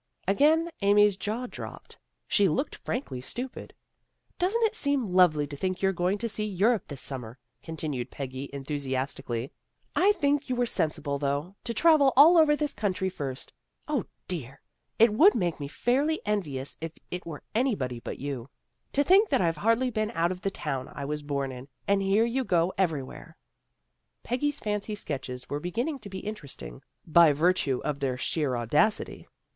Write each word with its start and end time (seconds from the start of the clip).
Again 0.27 0.71
Amy's 0.81 1.15
jaw 1.15 1.45
dropped. 1.45 1.99
She 2.27 2.49
looked 2.49 2.73
frankly 2.77 3.21
stupid." 3.21 3.71
Doesn't 4.39 4.63
it 4.63 4.73
seem 4.73 5.13
lovely 5.13 5.45
to 5.45 5.55
think 5.55 5.83
you're 5.83 5.93
going 5.93 6.17
to 6.17 6.27
see 6.27 6.43
Europe 6.43 6.87
this 6.87 7.01
summer?" 7.03 7.37
continued 7.61 8.07
AMY 8.11 8.25
IS 8.25 8.49
DISILLUSIONED 8.49 8.65
309 8.65 8.97
Peggy 8.97 9.45
enthusiastically." 9.45 9.51
I 9.95 10.11
think 10.13 10.49
you 10.49 10.55
were 10.55 10.65
sensible 10.65 11.19
though, 11.19 11.55
to 11.63 11.73
travel 11.75 12.13
all 12.17 12.35
over 12.39 12.55
this 12.55 12.73
country 12.73 13.09
first. 13.09 13.53
0, 13.87 14.05
dear! 14.27 14.59
It 14.97 15.13
would 15.13 15.35
make 15.35 15.59
me 15.59 15.67
fairly 15.67 16.19
en 16.25 16.41
vious 16.41 16.77
if 16.81 16.93
it 17.11 17.27
were 17.27 17.43
anybody 17.53 17.99
but 17.99 18.17
you. 18.17 18.49
To 18.93 19.03
think 19.03 19.29
that 19.29 19.39
I've 19.41 19.57
hardly 19.57 19.91
been 19.91 20.09
out 20.15 20.31
of 20.31 20.41
the 20.41 20.49
town 20.49 20.89
I 20.95 21.05
was 21.05 21.21
born 21.21 21.51
in, 21.51 21.67
and 21.87 22.01
here 22.01 22.25
you 22.25 22.43
go 22.43 22.73
everywhere." 22.75 23.37
Peggy's 24.23 24.59
fancy 24.59 24.95
sketches 24.95 25.47
were 25.47 25.59
beginning 25.59 25.99
to 25.99 26.09
be 26.09 26.21
interesting, 26.25 26.81
by 27.05 27.31
virtue 27.33 27.81
of 27.85 27.99
their 27.99 28.17
sheer 28.17 28.55
audacity. 28.55 29.27